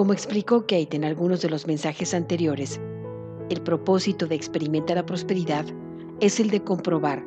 [0.00, 2.80] Como explicó Kate en algunos de los mensajes anteriores,
[3.50, 5.66] el propósito de experimentar la prosperidad
[6.20, 7.22] es el de comprobar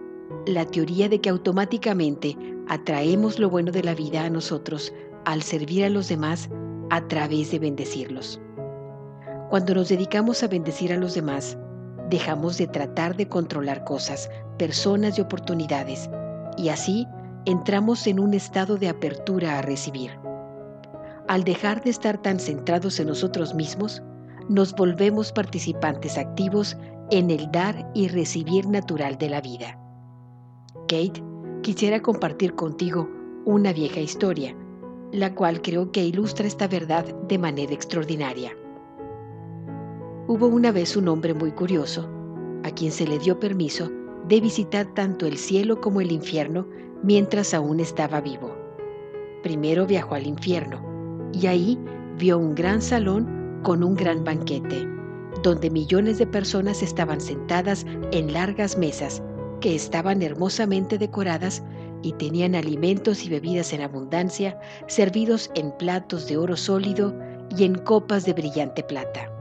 [0.47, 2.35] la teoría de que automáticamente
[2.69, 4.91] atraemos lo bueno de la vida a nosotros
[5.25, 6.49] al servir a los demás
[6.89, 8.41] a través de bendecirlos.
[9.51, 11.55] Cuando nos dedicamos a bendecir a los demás,
[12.09, 16.09] dejamos de tratar de controlar cosas, personas y oportunidades,
[16.57, 17.05] y así
[17.45, 20.22] entramos en un estado de apertura a recibir.
[21.33, 24.03] Al dejar de estar tan centrados en nosotros mismos,
[24.49, 26.77] nos volvemos participantes activos
[27.09, 29.79] en el dar y recibir natural de la vida.
[30.87, 31.23] Kate,
[31.63, 33.09] quisiera compartir contigo
[33.45, 34.55] una vieja historia,
[35.11, 38.51] la cual creo que ilustra esta verdad de manera extraordinaria.
[40.27, 42.07] Hubo una vez un hombre muy curioso,
[42.63, 43.89] a quien se le dio permiso
[44.27, 46.67] de visitar tanto el cielo como el infierno
[47.01, 48.55] mientras aún estaba vivo.
[49.41, 50.92] Primero viajó al infierno,
[51.33, 51.79] y ahí
[52.17, 54.87] vio un gran salón con un gran banquete,
[55.41, 59.21] donde millones de personas estaban sentadas en largas mesas
[59.59, 61.63] que estaban hermosamente decoradas
[62.01, 67.15] y tenían alimentos y bebidas en abundancia, servidos en platos de oro sólido
[67.57, 69.31] y en copas de brillante plata.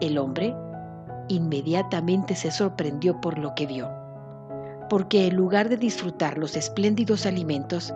[0.00, 0.54] El hombre
[1.28, 3.88] inmediatamente se sorprendió por lo que vio,
[4.88, 7.92] porque en lugar de disfrutar los espléndidos alimentos,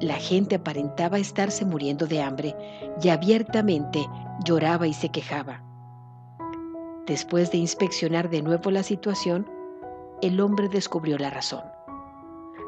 [0.00, 2.54] la gente aparentaba estarse muriendo de hambre
[3.02, 4.06] y abiertamente
[4.44, 5.62] lloraba y se quejaba.
[7.06, 9.48] Después de inspeccionar de nuevo la situación,
[10.22, 11.62] el hombre descubrió la razón.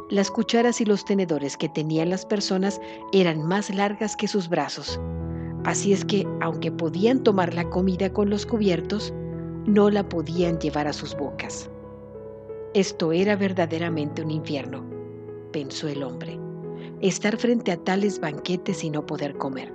[0.09, 2.81] Las cucharas y los tenedores que tenían las personas
[3.13, 5.01] eran más largas que sus brazos,
[5.65, 9.13] así es que, aunque podían tomar la comida con los cubiertos,
[9.65, 11.69] no la podían llevar a sus bocas.
[12.73, 14.85] Esto era verdaderamente un infierno,
[15.51, 16.46] pensó el hombre
[17.01, 19.73] estar frente a tales banquetes y no poder comer.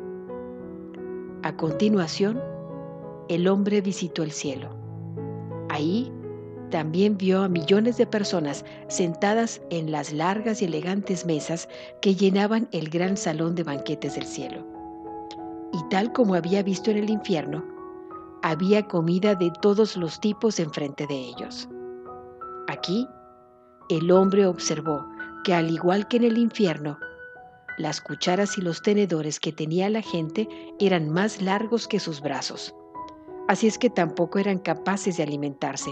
[1.43, 2.41] A continuación,
[3.29, 4.69] el hombre visitó el cielo.
[5.69, 6.11] Ahí
[6.69, 11.67] también vio a millones de personas sentadas en las largas y elegantes mesas
[12.01, 14.65] que llenaban el gran salón de banquetes del cielo.
[15.73, 17.63] Y tal como había visto en el infierno,
[18.41, 21.69] había comida de todos los tipos enfrente de ellos.
[22.67, 23.07] Aquí,
[23.89, 25.05] el hombre observó
[25.43, 26.97] que al igual que en el infierno,
[27.77, 30.47] las cucharas y los tenedores que tenía la gente
[30.79, 32.75] eran más largos que sus brazos,
[33.47, 35.91] así es que tampoco eran capaces de alimentarse.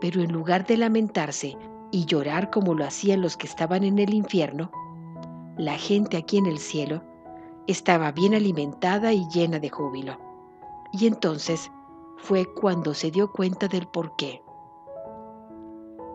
[0.00, 1.56] Pero en lugar de lamentarse
[1.90, 4.70] y llorar como lo hacían los que estaban en el infierno,
[5.58, 7.02] la gente aquí en el cielo
[7.66, 10.18] estaba bien alimentada y llena de júbilo.
[10.92, 11.70] Y entonces
[12.16, 14.42] fue cuando se dio cuenta del por qué.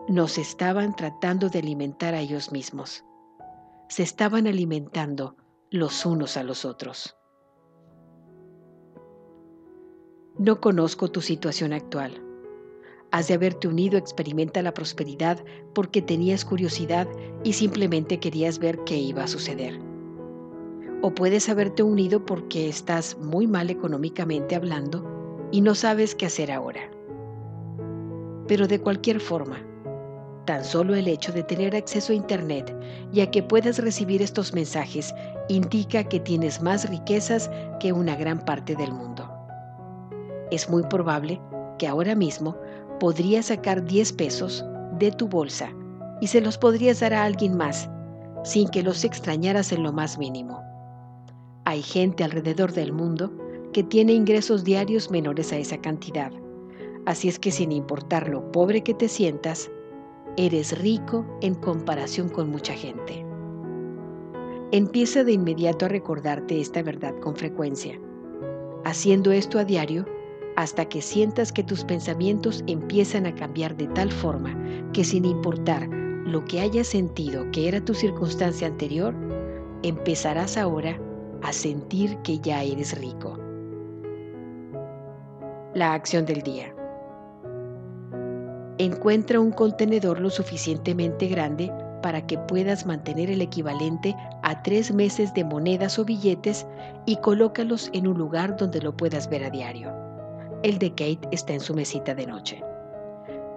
[0.08, 3.04] Nos estaban tratando de alimentar a ellos mismos
[3.88, 5.36] se estaban alimentando
[5.70, 7.16] los unos a los otros.
[10.38, 12.22] No conozco tu situación actual.
[13.10, 15.42] Has de haberte unido Experimenta la Prosperidad
[15.74, 17.08] porque tenías curiosidad
[17.42, 19.80] y simplemente querías ver qué iba a suceder.
[21.00, 26.52] O puedes haberte unido porque estás muy mal económicamente hablando y no sabes qué hacer
[26.52, 26.90] ahora.
[28.46, 29.62] Pero de cualquier forma,
[30.48, 32.74] Tan solo el hecho de tener acceso a Internet
[33.12, 35.14] y a que puedas recibir estos mensajes
[35.50, 37.50] indica que tienes más riquezas
[37.80, 39.30] que una gran parte del mundo.
[40.50, 41.38] Es muy probable
[41.78, 42.56] que ahora mismo
[42.98, 44.64] podrías sacar 10 pesos
[44.98, 45.70] de tu bolsa
[46.22, 47.90] y se los podrías dar a alguien más
[48.42, 50.62] sin que los extrañaras en lo más mínimo.
[51.66, 53.30] Hay gente alrededor del mundo
[53.74, 56.32] que tiene ingresos diarios menores a esa cantidad.
[57.04, 59.70] Así es que sin importar lo pobre que te sientas,
[60.36, 63.24] eres rico en comparación con mucha gente.
[64.70, 67.98] Empieza de inmediato a recordarte esta verdad con frecuencia,
[68.84, 70.06] haciendo esto a diario
[70.56, 74.56] hasta que sientas que tus pensamientos empiezan a cambiar de tal forma
[74.92, 79.14] que sin importar lo que hayas sentido que era tu circunstancia anterior,
[79.82, 81.00] empezarás ahora
[81.42, 83.38] a sentir que ya eres rico.
[85.74, 86.74] La acción del día
[88.78, 91.72] encuentra un contenedor lo suficientemente grande
[92.02, 96.66] para que puedas mantener el equivalente a tres meses de monedas o billetes
[97.06, 99.92] y colócalos en un lugar donde lo puedas ver a diario.
[100.62, 102.62] el de Kate está en su mesita de noche.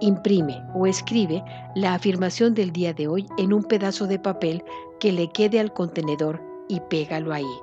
[0.00, 1.44] Imprime o escribe
[1.74, 4.64] la afirmación del día de hoy en un pedazo de papel
[5.00, 7.54] que le quede al contenedor y pégalo ahí,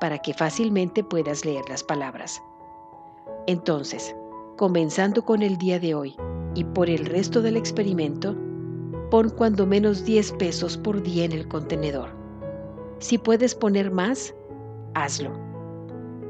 [0.00, 2.42] para que fácilmente puedas leer las palabras.
[3.46, 4.14] Entonces,
[4.56, 6.16] comenzando con el día de hoy
[6.54, 8.36] y por el resto del experimento,
[9.10, 12.10] pon cuando menos 10 pesos por día en el contenedor.
[12.98, 14.34] Si puedes poner más,
[14.94, 15.30] hazlo.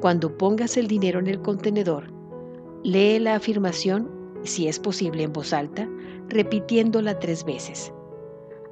[0.00, 2.12] Cuando pongas el dinero en el contenedor,
[2.82, 4.10] lee la afirmación
[4.42, 5.88] si es posible en voz alta,
[6.28, 7.92] repitiéndola tres veces.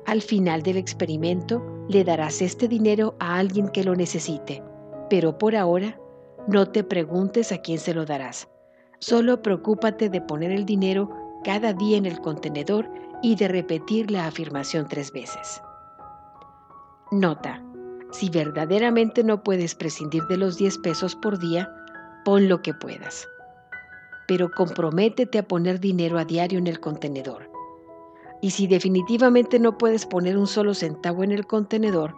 [0.05, 4.63] Al final del experimento le darás este dinero a alguien que lo necesite,
[5.09, 5.99] pero por ahora
[6.49, 8.49] no te preguntes a quién se lo darás.
[8.99, 11.11] Solo preocúpate de poner el dinero
[11.43, 12.89] cada día en el contenedor
[13.23, 15.63] y de repetir la afirmación tres veces.
[17.11, 17.63] Nota,
[18.11, 21.71] si verdaderamente no puedes prescindir de los 10 pesos por día,
[22.25, 23.29] pon lo que puedas
[24.27, 27.51] pero comprométete a poner dinero a diario en el contenedor.
[28.41, 32.15] Y si definitivamente no puedes poner un solo centavo en el contenedor,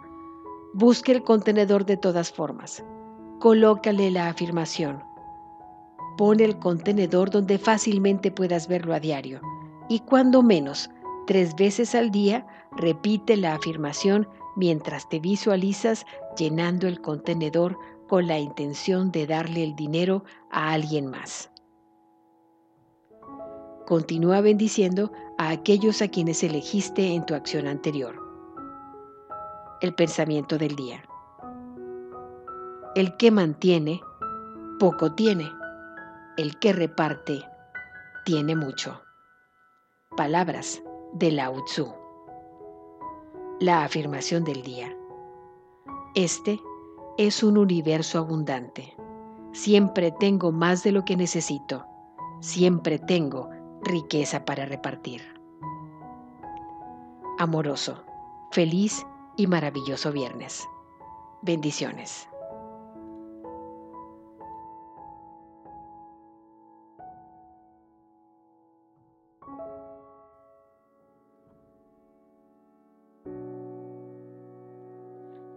[0.73, 2.83] busque el contenedor de todas formas.
[3.39, 5.03] Colócale la afirmación.
[6.17, 9.41] Pone el contenedor donde fácilmente puedas verlo a diario.
[9.89, 10.89] Y cuando menos,
[11.27, 12.47] tres veces al día,
[12.77, 16.05] repite la afirmación mientras te visualizas
[16.37, 17.77] llenando el contenedor
[18.07, 21.51] con la intención de darle el dinero a alguien más.
[23.85, 28.15] Continúa bendiciendo a aquellos a quienes elegiste en tu acción anterior.
[29.81, 31.03] El pensamiento del día.
[32.95, 34.01] El que mantiene,
[34.79, 35.51] poco tiene.
[36.37, 37.45] El que reparte,
[38.25, 39.01] tiene mucho.
[40.17, 40.83] Palabras
[41.13, 41.93] de Lao Tzu.
[43.61, 44.93] La afirmación del día.
[46.13, 46.59] Este
[47.17, 48.97] es un universo abundante.
[49.53, 51.85] Siempre tengo más de lo que necesito.
[52.41, 53.49] Siempre tengo
[53.81, 55.21] riqueza para repartir.
[57.39, 58.03] Amoroso,
[58.51, 59.07] feliz
[59.37, 60.67] y maravilloso viernes.
[61.41, 62.27] Bendiciones.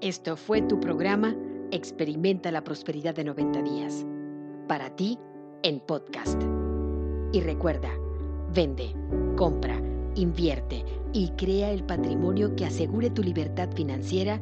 [0.00, 1.34] Esto fue tu programa
[1.72, 4.06] Experimenta la Prosperidad de 90 días.
[4.68, 5.18] Para ti,
[5.64, 6.40] en podcast.
[7.32, 7.90] Y recuerda,
[8.54, 8.94] Vende,
[9.36, 9.82] compra,
[10.14, 14.40] invierte y crea el patrimonio que asegure tu libertad financiera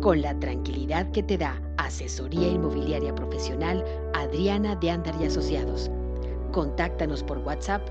[0.00, 3.84] con la tranquilidad que te da Asesoría Inmobiliaria Profesional
[4.14, 5.92] Adriana de Andar y Asociados.
[6.50, 7.88] Contáctanos por WhatsApp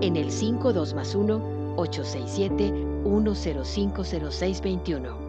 [0.00, 2.72] en el 52 1 867
[3.04, 5.21] 1050621